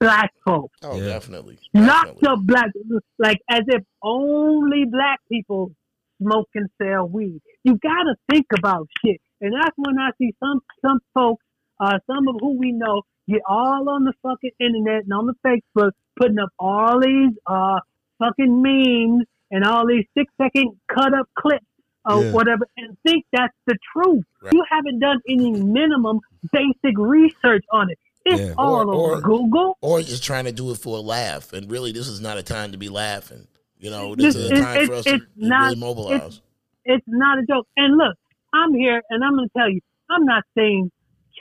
[0.00, 0.78] Black folks.
[0.82, 1.06] Oh, Yeah.
[1.06, 1.58] definitely.
[1.74, 2.28] Lots Definitely.
[2.28, 2.70] of black,
[3.18, 5.72] like as if only black people
[6.20, 7.40] smoke and sell weed.
[7.64, 11.44] You gotta think about shit, and that's when I see some some folks,
[11.80, 15.34] uh, some of who we know, get all on the fucking internet and on the
[15.46, 17.80] Facebook, putting up all these uh
[18.18, 21.64] fucking memes and all these six second cut up clips
[22.04, 22.32] or Yeah.
[22.32, 24.24] whatever, and think that's the truth.
[24.42, 24.52] Right.
[24.52, 26.20] You haven't done any minimum
[26.52, 27.98] basic research on it.
[28.24, 28.54] It's Yeah.
[28.58, 29.78] all Or- over or- Google.
[29.80, 31.52] Or just trying to do it for a laugh.
[31.52, 33.46] And really, this is not a time to be laughing.
[33.78, 35.76] You know, this This is is- a time for it's- us to to not- really
[35.80, 36.40] mobilize.
[36.84, 37.66] It's not a joke.
[37.76, 38.16] And look,
[38.52, 40.90] I'm here and I'm going to tell you, I'm not saying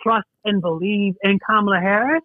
[0.04, 2.24] trust and believe in Kamala Harris.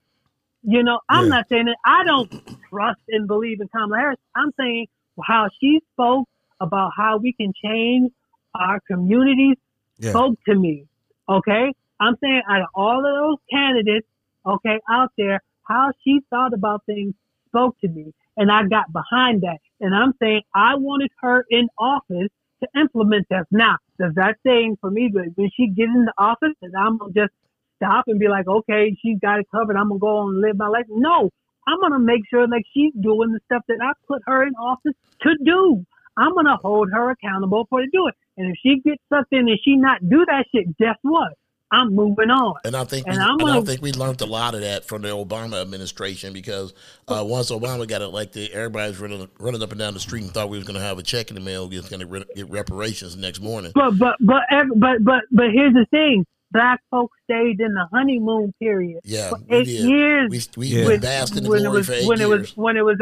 [0.65, 1.31] You know, I'm Yeah.
[1.31, 2.31] not saying that I don't
[2.69, 4.19] trust and believe in Kamala Harris.
[4.37, 4.87] I'm saying
[5.25, 6.29] how she spoke
[6.61, 8.13] about how we can change
[8.55, 9.57] our communities
[9.99, 10.11] Yeah.
[10.11, 10.87] spoke to me.
[11.29, 11.73] Okay?
[12.01, 14.07] I'm saying out of all of those candidates,
[14.47, 17.15] okay, out there, how she thought about things
[17.49, 18.13] spoke to me.
[18.37, 19.59] And I got behind that.
[19.81, 22.31] And I'm saying I wanted her in office
[22.63, 23.47] to implement that.
[23.51, 26.99] Now, does that saying for me that when she get in the office that I'm
[26.99, 27.33] gonna just
[27.77, 30.57] stop and be like, okay, she's got it covered, I'm gonna go on and live
[30.57, 30.87] my life?
[30.89, 31.31] No.
[31.67, 34.95] I'm gonna make sure like she's doing the stuff that I put her in office
[35.23, 35.85] to do.
[36.17, 38.15] I'm gonna hold her accountable for to do it.
[38.37, 41.35] And if she gets sucked in and she not do that shit, guess what?
[41.73, 42.55] I'm moving on.
[42.65, 44.85] And I think And we, I'm and I think we learned a lot of that
[44.85, 46.75] from the Obama administration because
[47.09, 50.51] uh, once Obama got elected, everybody's running running up and down the street and thought
[50.51, 51.69] we was going to have a check in the mail.
[51.69, 53.73] We was going to re- get reparations the next morning.
[53.75, 54.43] But but but
[54.77, 59.39] but but but here's the thing: black folks stayed in the honeymoon period Yeah, for
[59.49, 59.89] we eight did.
[59.89, 60.31] years.
[60.31, 60.97] We we Yeah.
[60.99, 62.41] basked in the when it glory was for eight when it years.
[62.41, 62.99] was when it was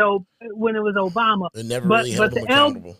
[0.55, 1.49] when it was Obama.
[1.55, 2.97] It never but- really but held them the accountable.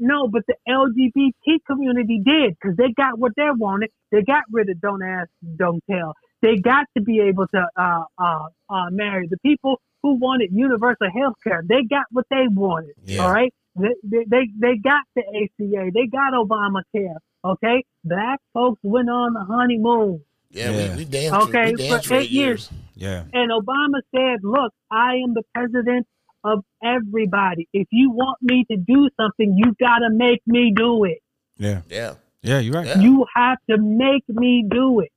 [0.00, 3.90] No, but the LGBT community did because they got what they wanted.
[4.10, 6.14] They got rid of don't ask, don't tell.
[6.40, 11.08] They got to be able to uh, uh, uh, marry the people who wanted universal
[11.14, 11.62] health care.
[11.68, 12.94] They got what they wanted.
[13.04, 13.24] Yeah.
[13.24, 13.52] All right.
[13.76, 15.90] They, they, they, they got the ACA.
[15.92, 17.16] They got Obamacare.
[17.44, 17.84] Okay.
[18.02, 20.24] Black folks went on the honeymoon.
[20.50, 20.90] Yeah, Yeah.
[20.92, 21.48] We, we danced.
[21.48, 22.70] Okay, we danced for for eight years.
[22.94, 23.24] Yeah.
[23.32, 26.06] And Obama said, look, I am the president
[26.44, 27.68] of everybody.
[27.72, 31.18] If you want me to do something, you got to make me do it.
[31.58, 31.82] Yeah.
[31.88, 32.58] Yeah, Yeah.
[32.60, 32.86] You're right.
[32.86, 33.00] Yeah.
[33.00, 35.10] You have to make me do it.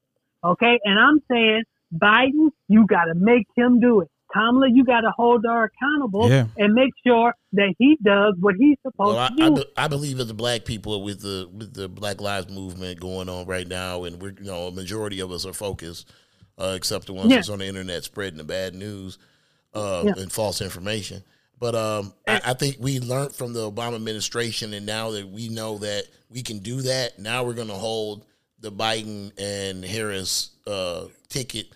[0.43, 0.79] Okay.
[0.83, 1.63] And I'm saying,
[1.95, 4.09] Biden, you got to make him do it.
[4.33, 6.47] Kamala, you got to hold her accountable Yeah.
[6.57, 9.55] and make sure that he does what he's supposed Well, I, to I, do.
[9.57, 13.29] be- I believe as the black people with the with the Black Lives Movement going
[13.29, 16.11] on right now, and we're you know a majority of us are focused,
[16.57, 17.37] uh, except the ones Yeah.
[17.37, 19.19] that's on the internet spreading the bad news
[19.73, 20.13] uh, Yeah.
[20.21, 21.23] and false information.
[21.59, 25.47] But um, I, I think we learned from the Obama administration, and now that we
[25.49, 28.25] know that we can do that, now we're going to hold
[28.59, 31.67] the Biden and Harris uh, ticket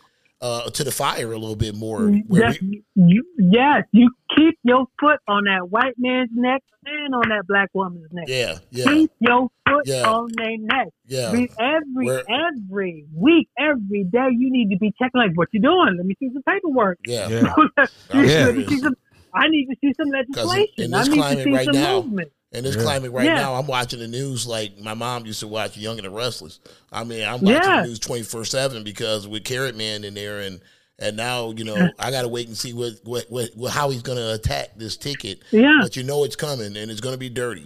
[0.41, 2.09] uh, to the fire a little bit more.
[2.27, 7.13] where Yes, we- you, yes, you keep your foot on that white man's neck and
[7.15, 8.25] on that black woman's neck.
[8.27, 10.03] yeah, yeah, Keep your foot Yeah.
[10.03, 10.87] on their neck.
[11.07, 11.31] yeah.
[11.31, 15.59] Be- every Where- every week, every day, you need to be checking like what you
[15.61, 15.95] doing.
[15.97, 16.99] Let me see some paperwork.
[17.05, 17.27] Yeah.
[17.29, 17.53] Yeah.
[18.13, 18.45] You Yeah.
[18.45, 18.95] let me see some-
[19.33, 20.73] I need to see some legislation.
[20.77, 22.31] in I this need to see right some now- movement.
[22.53, 22.83] In this Yeah.
[22.83, 23.35] climate right Yeah.
[23.35, 26.59] now, I'm watching the news like my mom used to watch Young and the Restless.
[26.93, 27.81] I mean, I'm watching Yeah.
[27.81, 30.61] the news 24 seven because with Carrot Man in there, and
[30.99, 33.89] and now you know I got to wait and see what, what what what how
[33.89, 35.39] he's going to attack this ticket.
[35.51, 35.79] Yeah.
[35.81, 37.65] But you know it's coming, and it's going to be dirty.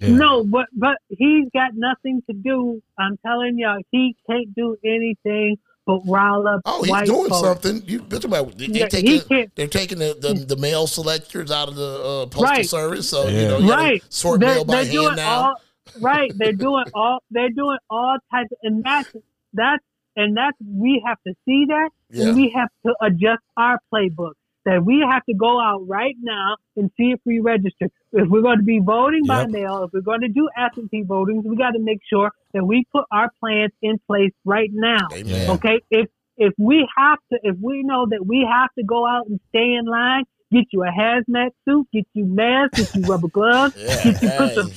[0.00, 0.08] Yeah.
[0.10, 2.80] No, but but he's got nothing to do.
[2.98, 5.56] I'm telling y'all, he can't do anything
[5.88, 7.62] but rile up Oh, he's white doing folks.
[7.62, 7.82] something.
[7.86, 10.86] You bitch about they, Yeah, are he taking can't- they're taking the, the, the mail
[10.86, 12.66] selectors out of the uh, postal Right.
[12.68, 13.08] service.
[13.08, 14.02] So you know you gotta right.
[14.12, 15.40] sort they're, mail by they're hand doing now.
[15.44, 15.54] all
[16.00, 16.30] right.
[16.36, 19.10] They're doing all they're doing all types of, and that's
[19.54, 19.84] that's
[20.16, 22.26] and that's we have to see that Yeah.
[22.26, 24.32] and we have to adjust our playbook.
[24.68, 27.88] That we have to go out right now and see if we register.
[28.12, 31.42] If we're going to be voting by mail, if we're going to do absentee voting,
[31.42, 35.06] we got to make sure that we put our plans in place right now.
[35.12, 35.48] Amen.
[35.50, 39.26] Okay, if if we have to, if we know that we have to go out
[39.28, 41.86] and stay in line, Get you a hazmat suit.
[41.92, 42.78] Get you masks.
[42.78, 43.74] Get you rubber gloves.
[43.78, 44.70] Yeah, Get you put some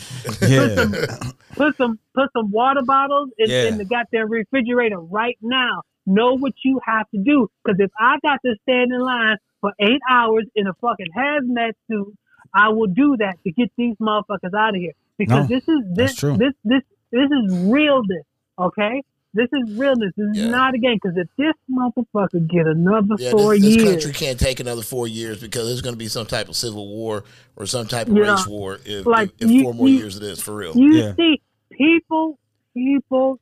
[0.49, 1.31] Yeah.
[1.55, 3.67] put some put some water bottles in, Yeah.
[3.69, 5.83] in the goddamn refrigerator right now.
[6.05, 7.49] Know what you have to do.
[7.63, 11.73] Because if I got to stand in line for eight hours in a fucking hazmat
[11.89, 12.15] suit,
[12.53, 14.93] I will do that to get these motherfuckers out of here.
[15.17, 16.81] Because No, this is this this this
[17.11, 18.23] this is realness.
[18.57, 19.03] Okay.
[19.33, 20.11] This is realness.
[20.17, 20.99] This is not a game.
[21.01, 24.81] Because if this motherfucker get another Yeah, four this, this years, country can't take another
[24.81, 27.23] four years because there's going to be some type of civil war
[27.55, 28.31] or some type of Yeah.
[28.33, 30.75] race war if, Like, if, if you- four more you- years it is for real.
[30.75, 31.13] You Yeah.
[31.15, 31.41] see,
[31.71, 32.37] people,
[32.73, 33.39] people,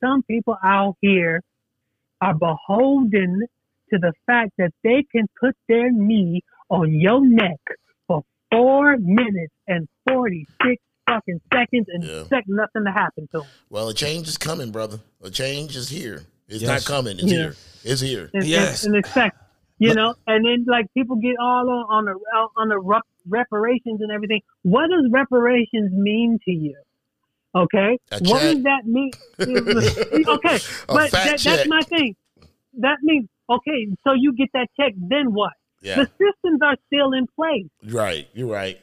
[0.00, 1.42] some people out here
[2.20, 3.46] are beholden
[3.92, 7.58] to the fact that they can put their knee on your neck
[8.06, 10.76] for four minutes and 46
[11.08, 12.20] fucking seconds and Yeah.
[12.20, 13.48] expect nothing to happen to them.
[13.68, 15.00] Well, a change is coming, brother.
[15.22, 16.22] A change is here.
[16.48, 16.68] It's Yes.
[16.68, 17.18] not coming.
[17.18, 17.38] It's Yeah.
[17.38, 17.54] here.
[17.84, 18.30] It's here.
[18.32, 18.84] And, Yes.
[18.84, 19.36] and, and expect,
[19.78, 22.14] you know, and then like people get all on, on the
[22.56, 24.40] on the rep- reparations and everything.
[24.62, 26.76] What does reparations mean to you?
[27.54, 29.10] Okay, what does that mean?
[29.40, 32.14] okay, but that, that's my thing.
[32.78, 33.88] That means okay.
[34.04, 35.52] So you get that check, then what?
[35.82, 35.96] Yeah.
[35.96, 37.66] The systems are still in place.
[37.92, 38.28] Right.
[38.34, 38.78] You're right.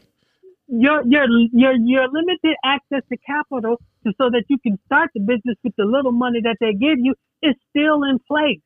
[0.68, 5.22] Your your your your limited access to capital, to, so that you can start the
[5.22, 8.60] business with the little money that they give you, is still in place.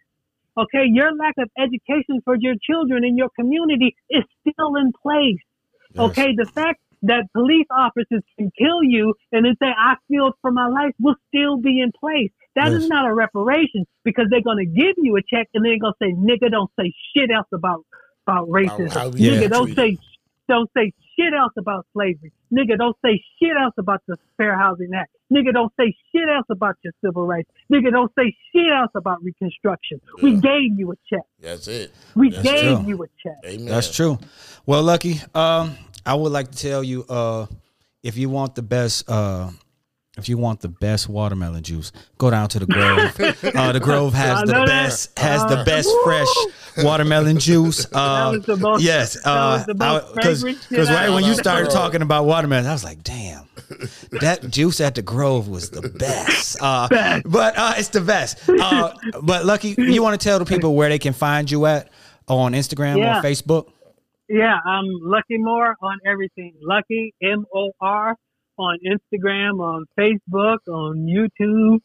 [0.57, 5.39] Okay, your lack of education for your children in your community is still in place.
[5.97, 10.51] Okay, the fact that police officers can kill you and then say, I feel for
[10.51, 12.31] my life will still be in place.
[12.55, 12.89] That is Yes.
[12.89, 16.05] not a reparation because they're going to give you a check and they're going to
[16.05, 17.85] say, nigga, don't say shit else about,
[18.27, 18.91] about racism.
[18.93, 19.41] how we Yeah.
[19.41, 19.97] Nigga, don't say,
[20.49, 22.33] don't say shit else about slavery.
[22.53, 25.09] Nigga, don't say shit else about the Fair Housing Act.
[25.31, 27.49] Nigga, don't say shit else about your civil rights.
[27.71, 30.01] Nigga, don't say shit else about Reconstruction.
[30.21, 31.23] We gave you a check.
[31.39, 31.93] That's it.
[32.15, 32.87] We That's gave true.
[32.87, 33.37] you a check.
[33.45, 33.65] Amen.
[33.67, 34.19] That's true.
[34.65, 37.45] Well, Lucky, um, I would like to tell you, uh,
[38.03, 39.49] if you want the best, uh,
[40.17, 43.19] if you want the best watermelon juice, go down to the Grove.
[43.55, 44.67] uh, the Grove has the know that.
[44.67, 46.03] best, has the Uh, best woo!
[46.03, 46.27] fresh
[46.79, 47.85] watermelon juice.
[47.93, 52.25] Uh, was the most- yes, the most because because right when you started talking about
[52.25, 53.47] watermelon, I was like, damn,
[54.19, 56.57] that juice at the Grove was the best.
[56.61, 57.23] Uh, Best.
[57.29, 58.37] But uh, it's the best.
[58.49, 61.89] Uh, but Lucky, you want to tell the people where they can find you at
[62.27, 63.19] on Instagram Yeah.
[63.19, 63.67] or Facebook?
[64.31, 66.53] Yeah, I'm Lucky Mor on everything.
[66.61, 68.15] Lucky M O R
[68.57, 71.79] on Instagram, on Facebook, on YouTube.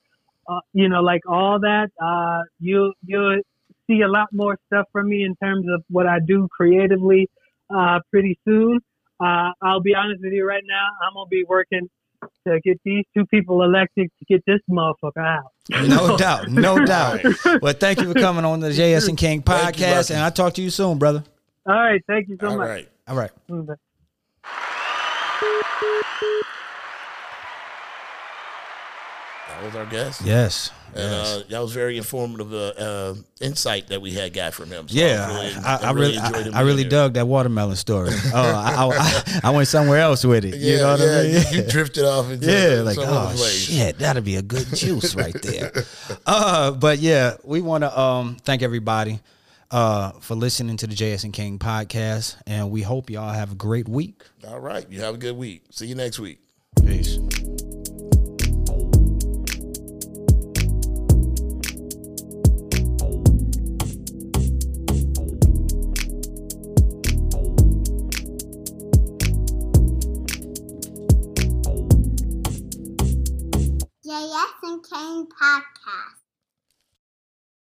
[0.49, 1.88] Uh, you know, like all that.
[2.01, 3.40] Uh, you you'll
[3.88, 7.28] see a lot more stuff from me in terms of what I do creatively.
[7.68, 8.78] Uh, pretty soon.
[9.18, 10.86] Uh, I'll be honest with you right now.
[11.05, 11.90] I'm gonna be working
[12.47, 15.51] to get these two people elected to get this motherfucker out.
[15.88, 17.24] No doubt, no doubt.
[17.61, 20.30] Well, thank you for coming on the Jaess and King Thank you, podcast, and I'll
[20.30, 21.24] talk to you soon, brother.
[21.69, 22.69] All right, thank you so All much.
[22.69, 22.89] right.
[23.09, 23.31] All right.
[23.51, 23.77] Mm,
[29.49, 30.23] That was our guest.
[30.23, 30.71] Yes.
[30.95, 34.89] And uh, that was very informative uh, uh, insight that we had got from him.
[34.89, 38.11] So Yeah, really- I, I really, I, enjoyed him I really dug that watermelon story.
[38.35, 40.57] Oh, I, I, I went somewhere else with it.
[40.57, 41.33] Yeah, you know what yeah, I mean?
[41.53, 43.67] you, you drifted off into Yeah, like oh place.
[43.69, 45.73] shit, that'd be a good juice right there.
[46.27, 49.21] Uh, but yeah, we want to um thank everybody
[49.71, 53.57] uh for listening to the Jaess and King podcast, and we hope y'all have a
[53.57, 54.23] great week.
[54.47, 55.64] All right, you have a good week.
[55.71, 56.39] See you next week.
[56.85, 57.19] Peace.
[74.05, 76.16] JS and King Podcast.